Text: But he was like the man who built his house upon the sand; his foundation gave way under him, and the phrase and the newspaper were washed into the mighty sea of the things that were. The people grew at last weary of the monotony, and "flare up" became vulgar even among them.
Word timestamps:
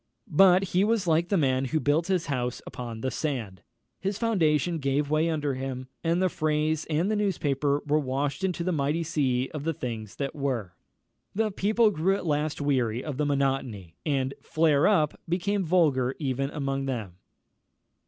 But 0.31 0.63
he 0.69 0.83
was 0.83 1.05
like 1.05 1.29
the 1.29 1.37
man 1.37 1.65
who 1.65 1.79
built 1.79 2.07
his 2.07 2.25
house 2.25 2.59
upon 2.65 3.01
the 3.01 3.11
sand; 3.11 3.61
his 3.99 4.17
foundation 4.17 4.79
gave 4.79 5.11
way 5.11 5.29
under 5.29 5.53
him, 5.53 5.89
and 6.03 6.19
the 6.19 6.27
phrase 6.27 6.85
and 6.89 7.11
the 7.11 7.15
newspaper 7.15 7.83
were 7.85 7.99
washed 7.99 8.43
into 8.43 8.63
the 8.63 8.71
mighty 8.71 9.03
sea 9.03 9.51
of 9.53 9.63
the 9.63 9.75
things 9.75 10.15
that 10.15 10.33
were. 10.33 10.73
The 11.35 11.51
people 11.51 11.91
grew 11.91 12.15
at 12.15 12.25
last 12.25 12.59
weary 12.59 13.03
of 13.03 13.17
the 13.17 13.27
monotony, 13.27 13.93
and 14.03 14.33
"flare 14.41 14.87
up" 14.87 15.19
became 15.29 15.63
vulgar 15.65 16.15
even 16.17 16.49
among 16.49 16.87
them. 16.87 17.17